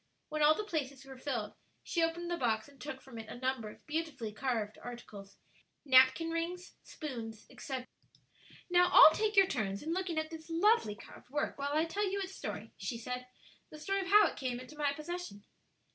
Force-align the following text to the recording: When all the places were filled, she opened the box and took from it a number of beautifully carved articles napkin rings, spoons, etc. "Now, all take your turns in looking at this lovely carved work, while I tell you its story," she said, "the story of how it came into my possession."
When 0.29 0.41
all 0.41 0.55
the 0.55 0.63
places 0.63 1.05
were 1.05 1.19
filled, 1.19 1.53
she 1.83 2.01
opened 2.01 2.31
the 2.31 2.35
box 2.35 2.67
and 2.67 2.81
took 2.81 3.01
from 3.01 3.19
it 3.19 3.29
a 3.29 3.37
number 3.37 3.69
of 3.69 3.85
beautifully 3.85 4.33
carved 4.33 4.79
articles 4.81 5.37
napkin 5.85 6.31
rings, 6.31 6.73
spoons, 6.81 7.45
etc. 7.51 7.85
"Now, 8.67 8.89
all 8.89 9.11
take 9.13 9.35
your 9.35 9.45
turns 9.45 9.83
in 9.83 9.93
looking 9.93 10.17
at 10.17 10.31
this 10.31 10.49
lovely 10.49 10.95
carved 10.95 11.29
work, 11.29 11.59
while 11.59 11.73
I 11.73 11.85
tell 11.85 12.09
you 12.11 12.19
its 12.19 12.35
story," 12.35 12.73
she 12.77 12.97
said, 12.97 13.27
"the 13.69 13.77
story 13.77 13.99
of 14.01 14.07
how 14.07 14.25
it 14.25 14.37
came 14.37 14.59
into 14.59 14.75
my 14.75 14.91
possession." 14.91 15.43